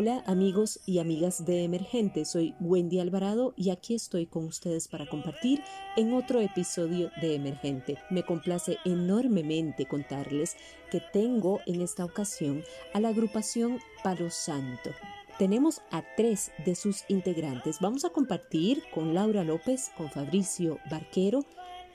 [0.00, 5.08] Hola amigos y amigas de Emergente, soy Wendy Alvarado y aquí estoy con ustedes para
[5.08, 5.60] compartir
[5.96, 7.98] en otro episodio de Emergente.
[8.08, 10.54] Me complace enormemente contarles
[10.92, 12.62] que tengo en esta ocasión
[12.94, 14.90] a la agrupación Palo Santo.
[15.36, 17.78] Tenemos a tres de sus integrantes.
[17.80, 21.44] Vamos a compartir con Laura López, con Fabricio Barquero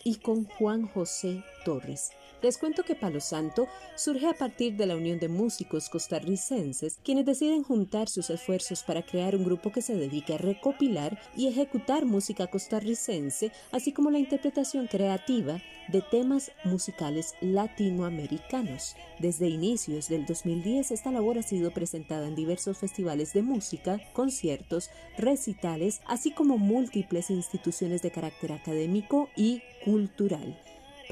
[0.04, 2.12] y con Juan José Torres.
[2.44, 7.26] Les cuento que Palo Santo surge a partir de la unión de músicos costarricenses quienes
[7.26, 12.04] deciden juntar sus esfuerzos para crear un grupo que se dedique a recopilar y ejecutar
[12.04, 18.98] música costarricense, así como la interpretación creativa de temas musicales latinoamericanos.
[19.20, 24.90] Desde inicios del 2010 esta labor ha sido presentada en diversos festivales de música, conciertos,
[25.18, 30.60] recitales, así como múltiples instituciones de carácter académico y cultural.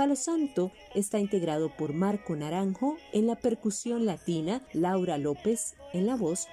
[0.02, 6.16] Palo Santo está integrado por Marco Naranjo en la percusión latina, Laura López en la
[6.16, 6.47] voz,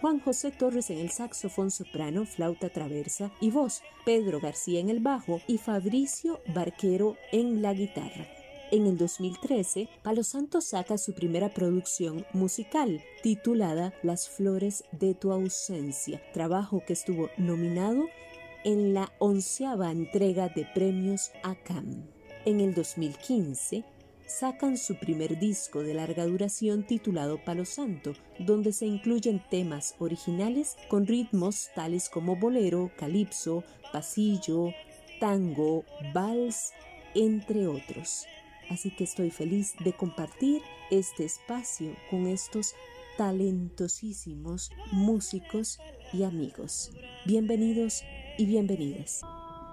[0.00, 5.00] Juan José Torres en el saxofón soprano, flauta traversa y voz, Pedro García en el
[5.00, 8.28] bajo y Fabricio Barquero en la guitarra.
[8.70, 15.32] En el 2013, Palo Santo saca su primera producción musical, titulada Las Flores de tu
[15.32, 18.06] ausencia, trabajo que estuvo nominado
[18.62, 22.21] en la onceava entrega de premios ACAM.
[22.44, 23.84] En el 2015
[24.26, 30.76] sacan su primer disco de larga duración titulado Palo Santo, donde se incluyen temas originales
[30.88, 34.72] con ritmos tales como bolero, calipso, pasillo,
[35.20, 36.72] tango, vals,
[37.14, 38.26] entre otros.
[38.70, 42.74] Así que estoy feliz de compartir este espacio con estos
[43.18, 45.78] talentosísimos músicos
[46.12, 46.90] y amigos.
[47.24, 48.02] Bienvenidos
[48.36, 49.20] y bienvenidas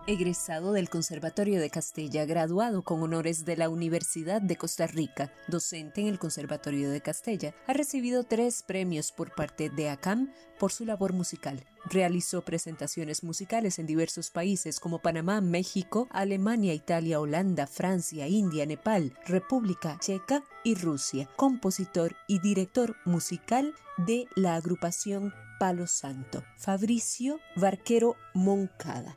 [0.09, 6.01] egresado del Conservatorio de Castella, graduado con honores de la Universidad de Costa Rica, docente
[6.01, 10.83] en el Conservatorio de Castella, ha recibido tres premios por parte de ACAM por su
[10.83, 11.63] labor musical.
[11.85, 19.13] Realizó presentaciones musicales en diversos países como Panamá, México, Alemania, Italia, Holanda, Francia, India, Nepal,
[19.27, 21.29] República Checa y Rusia.
[21.35, 29.15] Compositor y director musical de la agrupación Palo Santo, Fabricio Barquero Moncada.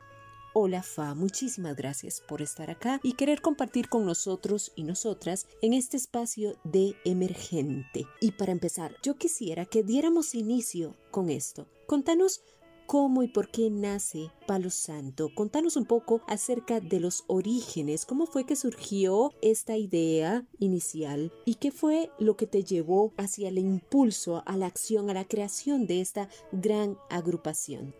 [0.55, 5.73] Hola Fa, muchísimas gracias por estar acá y querer compartir con nosotros y nosotras en
[5.73, 8.05] este espacio de emergente.
[8.21, 11.65] Y para empezar, yo quisiera que diéramos inicio con esto.
[11.87, 12.43] Contanos
[12.85, 15.31] cómo y por qué nace Palo Santo.
[15.33, 21.55] Contanos un poco acerca de los orígenes, cómo fue que surgió esta idea inicial y
[21.55, 25.87] qué fue lo que te llevó hacia el impulso, a la acción, a la creación
[25.87, 27.95] de esta gran agrupación.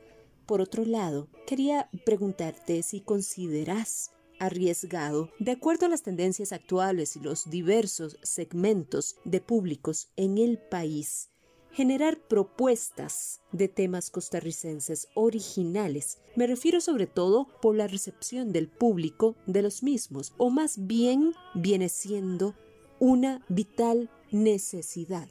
[0.46, 7.22] Por otro lado, quería preguntarte si consideras arriesgado, de acuerdo a las tendencias actuales y
[7.22, 11.30] los diversos segmentos de públicos en el país,
[11.72, 16.20] generar propuestas de temas costarricenses originales.
[16.36, 21.34] Me refiero sobre todo por la recepción del público de los mismos, o más bien
[21.56, 22.54] viene siendo
[23.00, 25.30] una vital necesidad.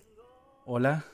[0.64, 1.04] Hola,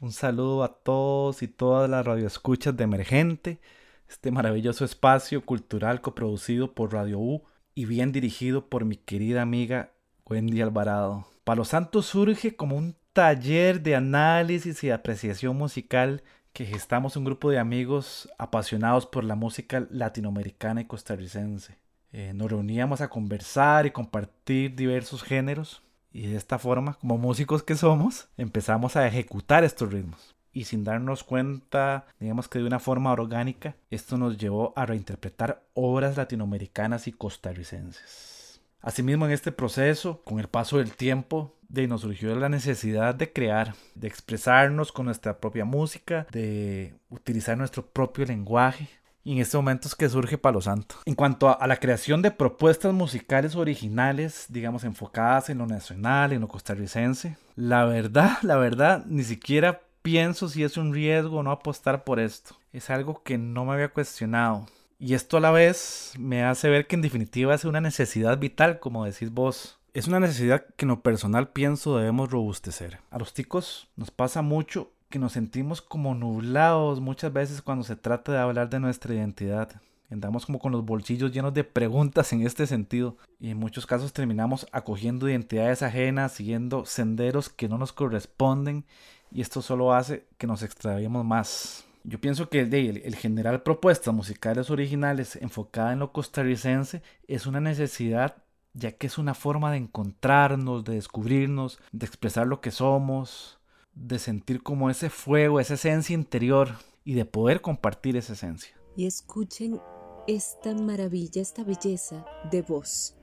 [0.00, 3.60] un saludo a todos y todas las radioescuchas de Emergente,
[4.08, 7.42] este maravilloso espacio cultural coproducido por Radio U
[7.74, 9.92] y bien dirigido por mi querida amiga
[10.26, 11.26] Wendy Alvarado.
[11.44, 16.22] Palo Santo surge como un taller de análisis y apreciación musical
[16.52, 21.78] que gestamos un grupo de amigos apasionados por la música latinoamericana y costarricense.
[22.12, 25.82] Eh, nos reuníamos a conversar y compartir diversos géneros
[26.12, 30.34] y de esta forma, como músicos que somos, empezamos a ejecutar estos ritmos.
[30.52, 35.62] Y sin darnos cuenta, digamos que de una forma orgánica, esto nos llevó a reinterpretar
[35.74, 38.60] obras latinoamericanas y costarricenses.
[38.80, 43.32] Asimismo, en este proceso, con el paso del tiempo, de nos surgió la necesidad de
[43.32, 48.88] crear, de expresarnos con nuestra propia música, de utilizar nuestro propio lenguaje,
[49.28, 50.94] y en estos momentos que surge Palo Santo.
[51.04, 56.40] En cuanto a, la creación de propuestas musicales originales, digamos enfocadas en lo nacional, en
[56.40, 62.04] lo costarricense, la verdad, la verdad, ni siquiera pienso si es un riesgo no apostar
[62.04, 62.56] por esto.
[62.72, 64.66] Es algo que no me había cuestionado.
[64.98, 68.80] Y esto a la vez me hace ver que en definitiva es una necesidad vital,
[68.80, 69.78] como decís vos.
[69.92, 73.00] Es una necesidad que en lo personal pienso debemos robustecer.
[73.10, 77.96] A los ticos nos pasa mucho que nos sentimos como nublados muchas veces cuando se
[77.96, 79.80] trata de hablar de nuestra identidad.
[80.10, 84.12] Andamos como con los bolsillos llenos de preguntas en este sentido y en muchos casos
[84.12, 88.84] terminamos acogiendo identidades ajenas, siguiendo senderos que no nos corresponden
[89.30, 91.84] y esto solo hace que nos extraviemos más.
[92.04, 97.60] Yo pienso que el, el, generar propuestas musicales originales enfocadas en lo costarricense es una
[97.60, 98.36] necesidad
[98.74, 103.57] ya que es una forma de encontrarnos, de descubrirnos, de expresar lo que somos,
[104.00, 106.70] de sentir como ese fuego, esa esencia interior
[107.04, 108.74] y de poder compartir esa esencia.
[108.96, 109.80] Y escuchen
[110.26, 113.16] esta maravilla, esta belleza de voz,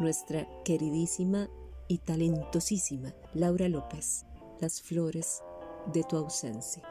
[0.00, 1.48] nuestra queridísima
[1.88, 4.26] y talentosísima Laura López,
[4.60, 5.42] las flores
[5.92, 6.82] de tu ausencia.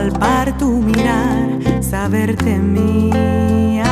[0.00, 3.84] Palpar tu mirar, saberte mía.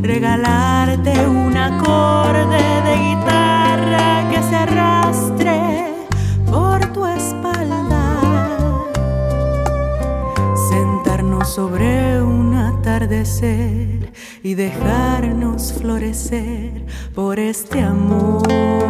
[0.00, 5.58] Regalarte un acorde de guitarra que se arrastre
[6.50, 8.04] por tu espalda.
[10.70, 18.80] Sentarnos sobre un atardecer y dejarnos florecer por este amor.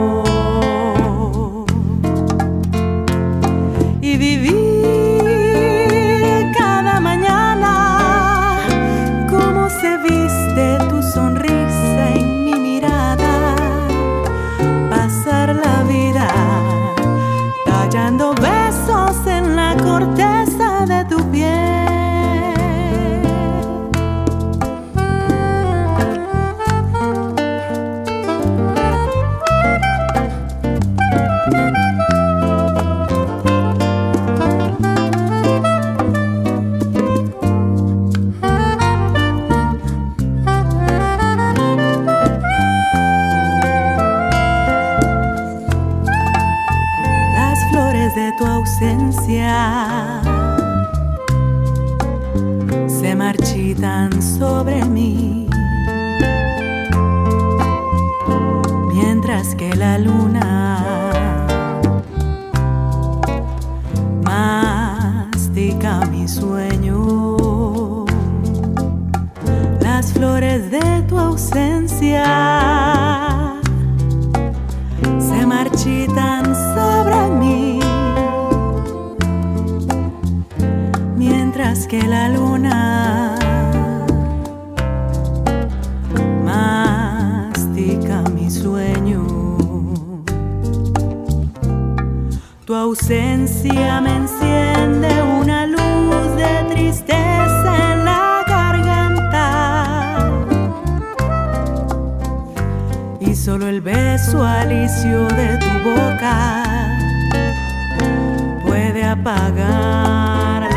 [4.21, 4.60] Y
[70.21, 72.27] flores de tu ausencia
[75.19, 77.81] se marchitan sobre mí,
[81.17, 83.39] mientras que la luna
[86.45, 89.25] mastica mi sueño.
[92.67, 95.20] Tu ausencia me enciende
[103.51, 106.63] solo el beso alicio de tu boca
[108.63, 110.69] puede apagarla.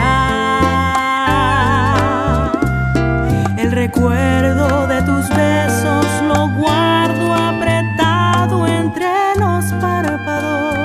[3.60, 10.76] El recuerdo de tus besos lo guardo apretado entre los párpados.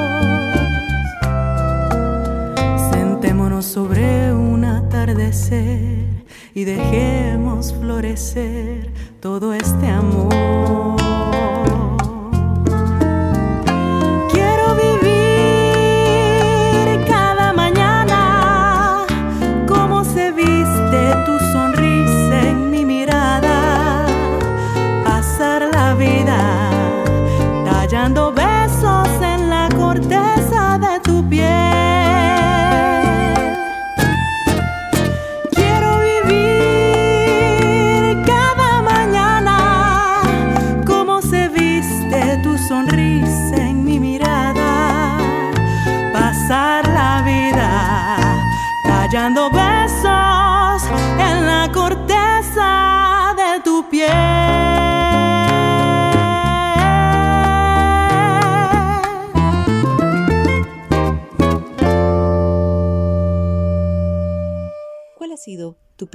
[2.93, 6.05] Sentémonos sobre un atardecer
[6.53, 8.91] y dejemos florecer
[9.21, 10.98] todo este amor.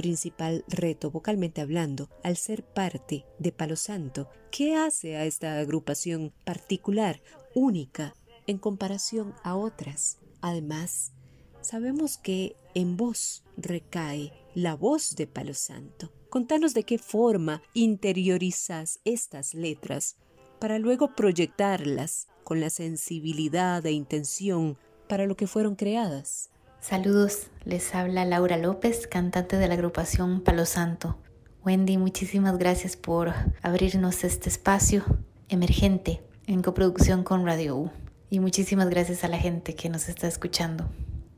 [0.04, 4.28] Principal reto vocalmente hablando al ser parte de Palo Santo?
[4.50, 7.22] ¿Qué hace a esta agrupación particular,
[7.54, 8.14] única,
[8.46, 10.18] en comparación a otras?
[10.42, 11.14] Además,
[11.62, 16.12] sabemos que en vos recae la voz de Palo Santo.
[16.28, 20.18] Contanos de qué forma interiorizas estas letras
[20.60, 24.76] para luego proyectarlas con la sensibilidad e intención
[25.08, 26.50] para lo que fueron creadas.
[26.86, 31.16] Saludos, les habla Laura López, cantante de la agrupación Palo Santo.
[31.64, 35.02] Wendy, muchísimas gracias por abrirnos este espacio
[35.48, 37.90] emergente en coproducción con Radio U.
[38.28, 40.84] Y muchísimas gracias a la gente que nos está escuchando.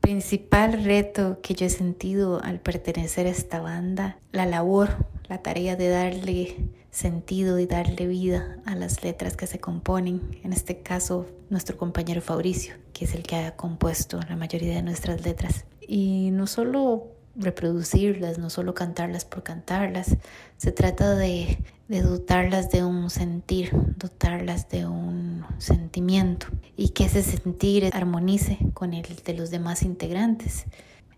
[0.01, 5.77] Principal reto que yo he sentido al pertenecer a esta banda, la labor, la tarea
[5.77, 6.57] de darle
[6.97, 10.39] sentido y darle vida a las letras que se componen.
[10.43, 14.81] En este caso, nuestro compañero Fabricio, que es el que ha compuesto la mayoría de
[14.81, 15.65] nuestras letras.
[15.79, 20.17] Y no solo reproducirlas, no solo cantarlas por cantarlas,
[20.57, 27.91] se trata de, dotarlas de un sentir, dotarlas de un sentimiento y que ese sentir
[27.93, 30.65] armonice con el de los demás integrantes.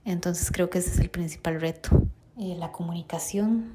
[0.04, 2.02] Entonces creo que ese es el principal reto.
[2.38, 3.72] Eh, la comunicación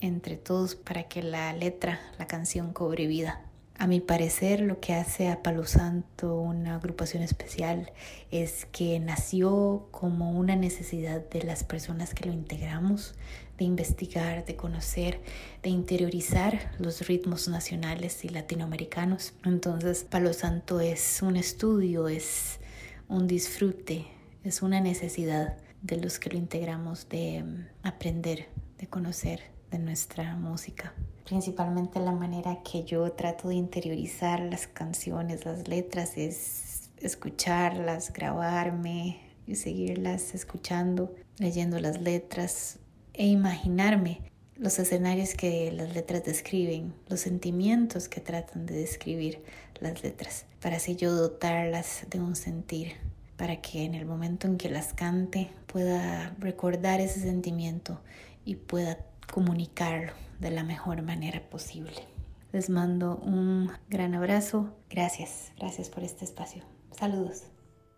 [0.00, 3.42] entre todos para que la letra, la canción cobre vida.
[3.80, 7.92] A mi parecer, lo que hace a Palo Santo una agrupación especial
[8.32, 13.14] es que nació como una necesidad de las personas que lo integramos,
[13.56, 15.20] de investigar, de conocer,
[15.62, 19.34] de interiorizar los ritmos nacionales y latinoamericanos.
[19.44, 22.58] Entonces, Palo Santo es un estudio, es
[23.06, 24.06] un disfrute,
[24.42, 27.44] es una necesidad de los que lo integramos de
[27.84, 29.40] aprender, de conocer,
[29.70, 30.92] de nuestra música.
[31.24, 39.20] Principalmente la manera que yo trato de interiorizar las canciones, las letras, es escucharlas, grabarme
[39.46, 42.78] y seguirlas escuchando, leyendo las letras
[43.12, 44.20] e imaginarme
[44.58, 49.42] los escenarios que las letras describen, los sentimientos que tratan de describir
[49.80, 52.94] las letras, para así yo dotarlas de un sentir,
[53.36, 58.00] para que en el momento en que las cante pueda recordar ese sentimiento
[58.44, 58.98] y pueda
[59.32, 62.06] comunicarlo de la mejor manera posible.
[62.52, 64.74] Les mando un gran abrazo.
[64.88, 66.64] Gracias, gracias por este espacio.
[66.92, 67.44] Saludos.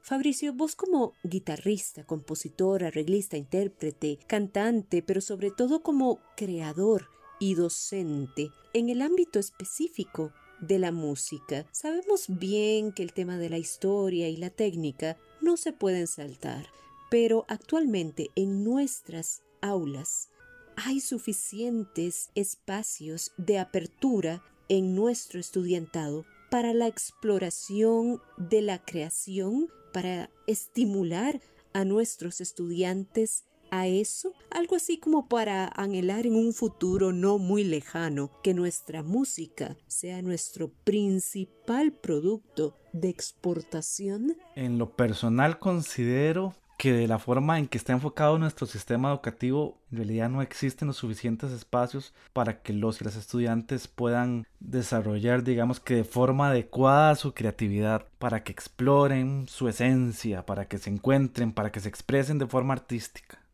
[0.02, 7.08] Fabricio, vos como guitarrista, compositor, arreglista, intérprete, cantante, pero sobre todo como creador
[7.38, 13.50] y docente en el ámbito específico de la música, sabemos bien que el tema de
[13.50, 16.66] la historia y la técnica no se pueden saltar,
[17.10, 20.30] pero actualmente en nuestras aulas
[20.84, 30.30] hay suficientes espacios de apertura en nuestro estudiantado para la exploración de la creación, para
[30.46, 31.40] estimular
[31.72, 37.62] a nuestros estudiantes a eso, algo así como para anhelar en un futuro no muy
[37.62, 44.36] lejano que nuestra música sea nuestro principal producto de exportación?
[44.56, 49.82] En lo personal considero que de la forma en que está enfocado nuestro sistema educativo,
[49.92, 55.44] en realidad no existen los suficientes espacios para que los y las estudiantes puedan desarrollar,
[55.44, 60.88] digamos que de forma adecuada su creatividad, para que exploren su esencia, para que se
[60.88, 63.44] encuentren, para que se expresen de forma artística.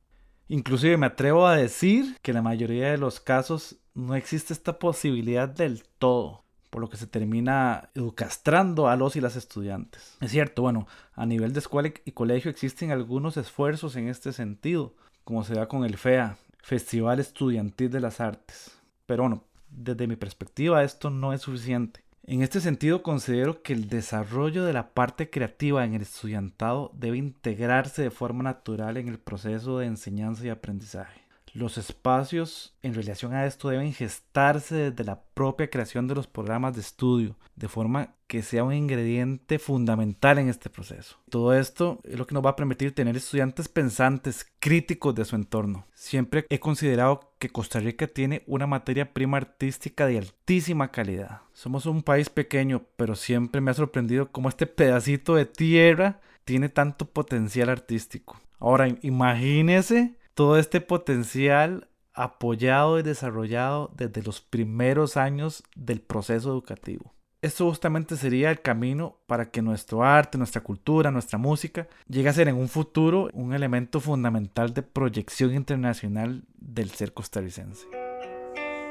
[0.47, 4.79] Inclusive me atrevo a decir que en la mayoría de los casos no existe esta
[4.79, 10.17] posibilidad del todo por lo que se termina educastrando a los y las estudiantes.
[10.21, 14.95] Es cierto, bueno, a nivel de escuela y colegio existen algunos esfuerzos en este sentido,
[15.25, 18.77] como se da con el FEA, Festival Estudiantil de las Artes.
[19.07, 22.01] Pero bueno, desde mi perspectiva esto no es suficiente.
[22.29, 27.19] En este sentido considero que el desarrollo de la parte creativa en el estudiantado debe
[27.19, 31.26] integrarse de forma natural en el proceso de enseñanza y aprendizaje.
[31.57, 36.75] Los espacios en relación a esto deben gestarse desde la propia creación de los programas
[36.75, 41.17] de estudio, de forma que sea un ingrediente fundamental en este proceso.
[41.31, 45.35] Todo esto es lo que nos va a permitir tener estudiantes pensantes, críticos de su
[45.35, 45.87] entorno.
[45.95, 51.41] Siempre he considerado que Costa Rica tiene una materia prima artística de altísima calidad.
[51.55, 56.69] Somos un país pequeño, pero siempre me ha sorprendido cómo este pedacito de tierra tiene
[56.69, 58.39] tanto potencial artístico.
[58.59, 67.15] Ahora, imagínese todo este potencial apoyado y desarrollado desde los primeros años del proceso educativo.
[67.41, 72.35] esto justamente sería el camino para que nuestro arte, nuestra cultura, nuestra música llegue a
[72.35, 77.87] ser en un futuro un elemento fundamental de proyección internacional del ser costarricense.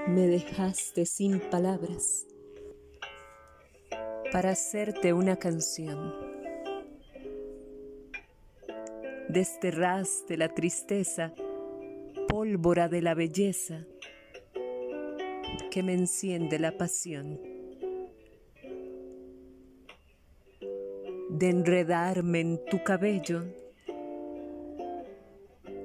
[0.08, 2.26] Me dejaste sin palabras
[4.32, 6.35] para hacerte una canción.
[9.30, 11.34] Desterraste la tristeza,
[12.28, 13.86] pólvora de la belleza
[15.72, 17.42] que me enciende la pasión.
[21.30, 23.44] De enredarme en tu cabello,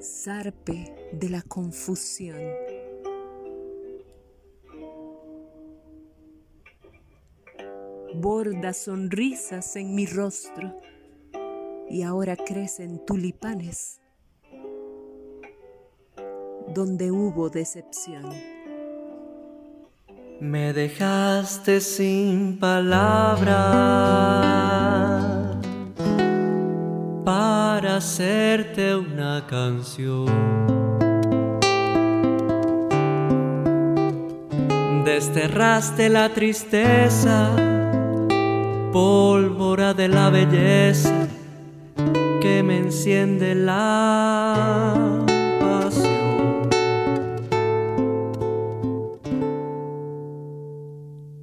[0.00, 2.40] zarpe de la confusión.
[8.14, 10.78] Borda sonrisas en mi rostro
[11.90, 14.00] y ahora crecen tulipanes
[16.73, 18.30] donde hubo decepción.
[20.40, 23.56] Me dejaste sin palabras
[27.25, 30.28] para hacerte una canción.
[35.04, 37.50] Desterraste la tristeza,
[38.92, 41.19] pólvora de la belleza
[42.70, 44.54] me enciende la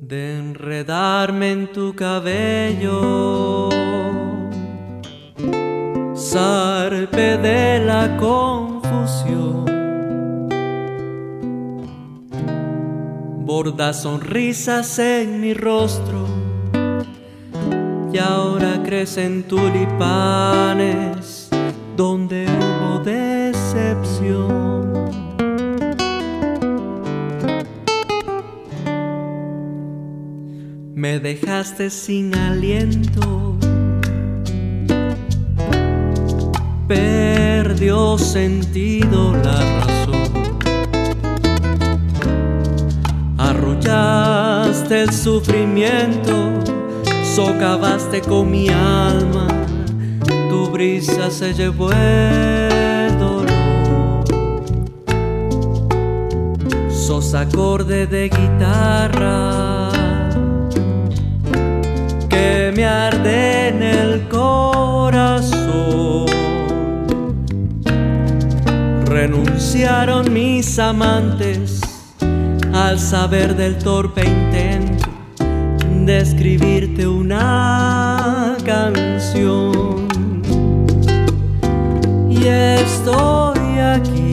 [0.10, 3.70] enredarme en tu cabello,
[6.16, 9.66] zarpe de la confusión,
[13.46, 16.27] borda sonrisas en mi rostro
[18.18, 20.98] y ahora crecen tulipanes
[21.96, 24.68] donde hubo decepción.
[30.96, 33.56] me dejaste sin aliento.
[36.88, 40.58] Perdió sentido la razón.
[43.38, 46.34] Arrollaste el sufrimiento,
[47.38, 49.46] socavaste con mi alma,
[50.50, 54.26] tu brisa se llevó el dolor.
[56.90, 59.92] Sos acorde de guitarra
[62.76, 66.26] me arde en el corazón.
[69.06, 71.82] Renunciaron mis amantes
[72.74, 74.47] al saber del torpe
[76.08, 80.08] de escribirte una canción.
[82.30, 84.32] Y estoy aquí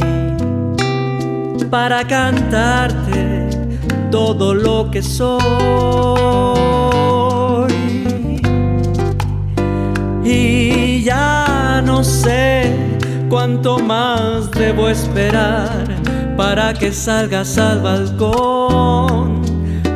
[1.69, 3.51] para cantarte
[4.13, 5.35] todo lo que soy.
[10.25, 12.73] y ya no sé
[13.29, 15.85] cuánto más debo esperar
[16.37, 19.34] para que salgas al balcón,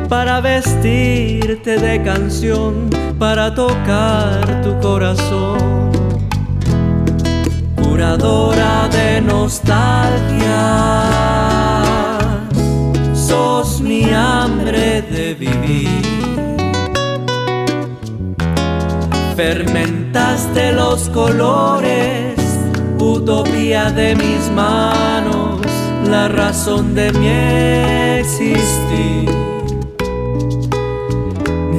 [0.09, 5.91] para vestirte de canción, para tocar tu corazón.
[7.75, 10.61] Curadora de nostalgia,
[13.13, 16.19] sos mi hambre de vivir
[19.39, 22.35] Fermentaste los colores,
[22.99, 25.61] utopía de mis manos,
[26.09, 29.58] la razón de mi existir.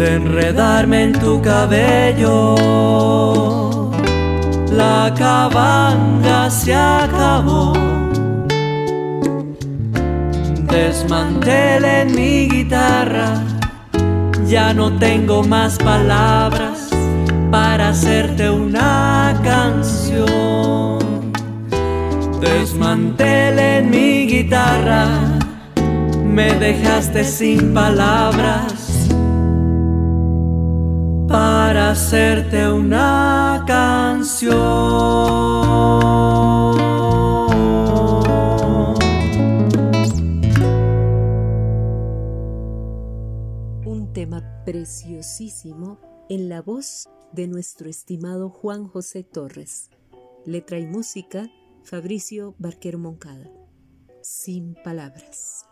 [0.00, 2.54] De enredarme en tu cabello,
[4.72, 7.74] la cabanga se acabó.
[10.72, 13.44] Desmantele mi guitarra,
[14.46, 16.88] ya no tengo más palabras
[17.50, 20.98] para hacerte una canción.
[22.40, 25.08] Desmantele mi guitarra,
[26.24, 28.79] me dejaste sin palabras
[31.30, 34.58] para hacerte una canción.
[43.86, 49.90] Un tema preciosísimo en la voz de nuestro estimado Juan José Torres.
[50.44, 51.48] Letra y música,
[51.84, 53.48] Fabricio Barquero Moncada.
[54.20, 55.64] Sin palabras.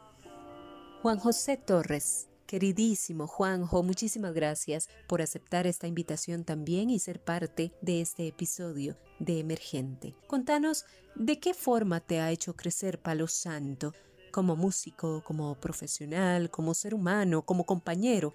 [1.03, 7.71] Juan José Torres, queridísimo Juanjo, muchísimas gracias por aceptar esta invitación también y ser parte
[7.81, 10.17] de este episodio de Emergente.
[10.27, 10.85] Contanos
[11.15, 13.95] de qué forma te ha hecho crecer Palo Santo,
[14.33, 18.35] como músico, como profesional, como ser humano, como compañero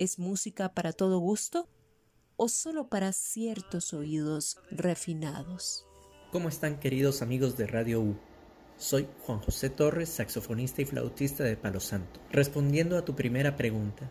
[0.00, 1.68] ¿Es música para todo gusto
[2.36, 5.86] o solo para ciertos oídos refinados?
[6.32, 8.16] ¿Cómo están queridos amigos de Radio U?
[8.76, 12.18] Soy Juan José Torres, saxofonista y flautista de Palo Santo.
[12.32, 14.10] Respondiendo a tu primera pregunta,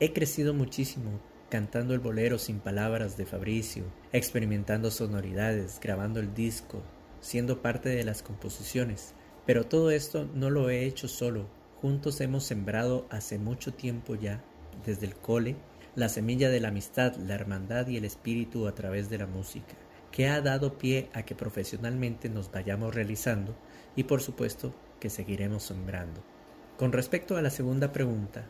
[0.00, 6.82] he crecido muchísimo cantando el bolero sin palabras de Fabricio, experimentando sonoridades, grabando el disco,
[7.20, 9.14] siendo parte de las composiciones.
[9.44, 11.46] Pero todo esto no lo he hecho solo.
[11.82, 14.42] Juntos hemos sembrado hace mucho tiempo ya,
[14.86, 15.56] desde el cole,
[15.94, 19.74] la semilla de la amistad, la hermandad y el espíritu a través de la música,
[20.10, 23.54] que ha dado pie a que profesionalmente nos vayamos realizando
[23.96, 26.22] y por supuesto que seguiremos sembrando.
[26.78, 28.46] Con respecto a la segunda pregunta,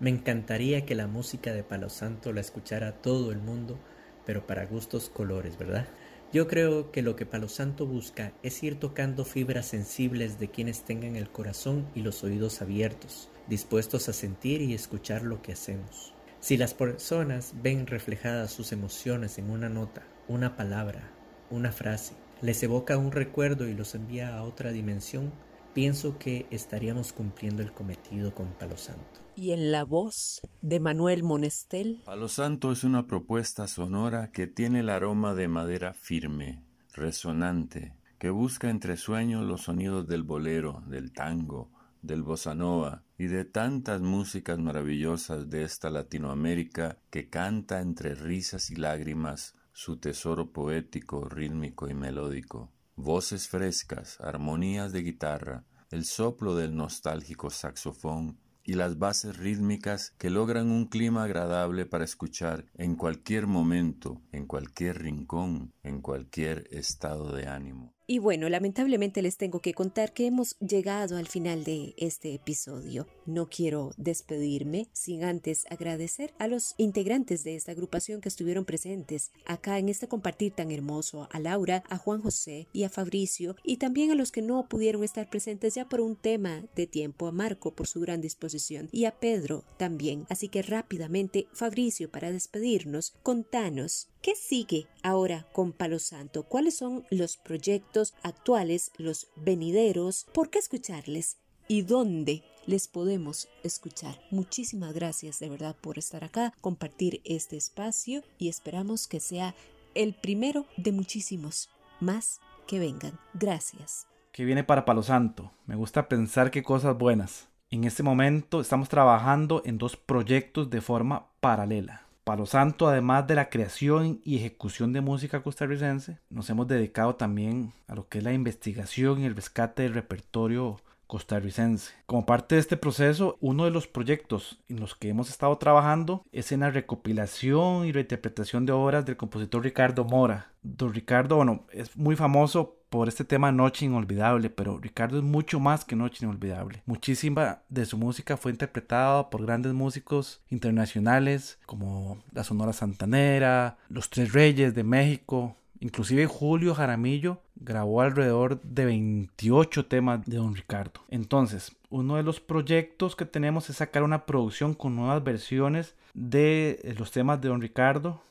[0.00, 3.78] me encantaría que la música de Palo Santo la escuchara todo el mundo,
[4.26, 5.86] pero para gustos colores, ¿verdad?
[6.32, 10.82] Yo creo que lo que Palo Santo busca es ir tocando fibras sensibles de quienes
[10.82, 16.14] tengan el corazón y los oídos abiertos, dispuestos a sentir y escuchar lo que hacemos.
[16.40, 21.10] Si las personas ven reflejadas sus emociones en una nota, una palabra,
[21.50, 25.32] una frase, les evoca un recuerdo y los envía a otra dimensión,
[25.74, 29.20] pienso que estaríamos cumpliendo el cometido con Palo Santo.
[29.36, 32.02] Y en la voz de Manuel Monestel.
[32.04, 38.30] Palo Santo es una propuesta sonora que tiene el aroma de madera firme, resonante, que
[38.30, 41.70] busca entre sueños los sonidos del bolero, del tango,
[42.02, 48.70] del bossa nova y de tantas músicas maravillosas de esta Latinoamérica que canta entre risas
[48.70, 52.70] y lágrimas su tesoro poético, rítmico y melódico.
[52.96, 60.30] Voces frescas, armonías de guitarra, el soplo del nostálgico saxofón y las bases rítmicas que
[60.30, 67.32] logran un clima agradable para escuchar en cualquier momento, en cualquier rincón, en cualquier estado
[67.34, 67.94] de ánimo.
[68.06, 73.06] Y bueno, lamentablemente les tengo que contar que hemos llegado al final de este episodio.
[73.26, 79.30] No quiero despedirme sin antes agradecer a los integrantes de esta agrupación que estuvieron presentes
[79.46, 83.76] acá en este compartir tan hermoso, a Laura, a Juan José y a Fabricio, y
[83.76, 87.32] también a los que no pudieron estar presentes ya por un tema de tiempo, a
[87.32, 90.26] Marco por su gran disposición y a Pedro también.
[90.28, 96.44] Así que rápidamente, Fabricio, para despedirnos, contanos ¿Qué sigue ahora con Palo Santo?
[96.44, 97.91] ¿Cuáles son los proyectos
[98.22, 100.26] actuales, los venideros?
[100.32, 101.36] ¿Por qué escucharles?
[101.68, 104.20] ¿Y dónde les podemos escuchar?
[104.30, 109.54] Muchísimas gracias de verdad por estar acá, compartir este espacio y esperamos que sea
[109.94, 113.18] el primero de muchísimos más que vengan.
[113.34, 114.06] Gracias.
[114.32, 115.52] Que viene para Palo Santo.
[115.66, 117.48] Me gusta pensar que cosas buenas.
[117.70, 122.06] En este momento estamos trabajando en dos proyectos de forma paralela.
[122.32, 127.74] Palo Santo, además de la creación y ejecución de música costarricense, nos hemos dedicado también
[127.88, 131.92] a lo que es la investigación y el rescate del repertorio costarricense.
[132.06, 136.24] Como parte de este proceso, uno de los proyectos en los que hemos estado trabajando
[136.32, 140.52] es en la recopilación y reinterpretación de obras del compositor Ricardo Mora.
[140.62, 145.58] Don Ricardo, bueno, es muy famoso por este tema Noche Inolvidable, pero Ricardo es mucho
[145.58, 146.82] más que Noche Inolvidable.
[146.84, 154.10] Muchísima de su música fue interpretada por grandes músicos internacionales como la Sonora Santanera, Los
[154.10, 161.00] Tres Reyes de México, Inclusive Julio Jaramillo grabó alrededor de 28 temas de Don Ricardo.
[161.08, 166.94] Entonces, uno de los proyectos que tenemos es sacar una producción con nuevas versiones de
[166.98, 168.22] los temas de Don Ricardo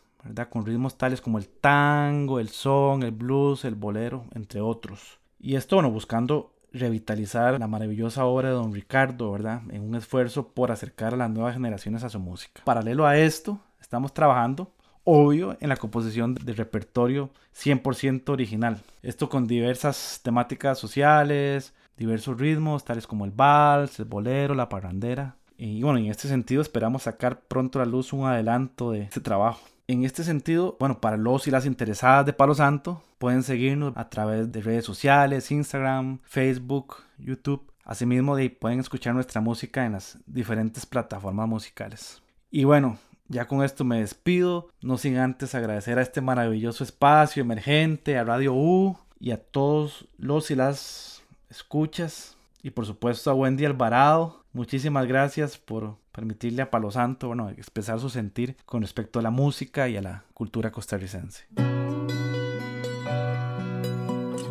[0.49, 5.19] con ritmos tales como el tango, el son, el blues, el bolero, entre otros.
[5.39, 9.61] Y esto, bueno, buscando revitalizar la maravillosa obra de don Ricardo, ¿verdad?
[9.71, 12.61] En un esfuerzo por acercar a las nuevas generaciones a su música.
[12.63, 14.71] Paralelo a esto, estamos trabajando,
[15.03, 18.81] obvio, en la composición de repertorio 100% original.
[19.01, 25.35] Esto con diversas temáticas sociales, diversos ritmos, tales como el vals, el bolero, la parrandera.
[25.57, 29.19] Y bueno, en este sentido esperamos sacar pronto a la luz un adelanto de este
[29.19, 29.61] trabajo.
[29.91, 34.07] En este sentido, bueno, para los y las interesadas de Palo Santo, pueden seguirnos a
[34.07, 37.69] través de redes sociales, Instagram, Facebook, YouTube.
[37.83, 42.21] Asimismo, pueden escuchar nuestra música en las diferentes plataformas musicales.
[42.49, 47.41] Y bueno, ya con esto me despido, no sin antes agradecer a este maravilloso espacio
[47.41, 52.37] emergente, a Radio U y a todos los y las escuchas.
[52.63, 54.40] Y por supuesto a Wendy Alvarado.
[54.53, 59.31] Muchísimas gracias por permitirle a Palo Santo bueno, expresar su sentir con respecto a la
[59.31, 61.45] música y a la cultura costarricense.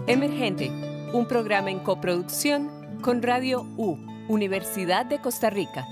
[0.06, 0.70] Emergente,
[1.12, 5.86] un programa en coproducción con Radio U, Universidad de Costa Rica.